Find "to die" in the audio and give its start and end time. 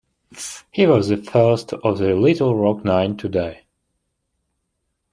3.17-3.65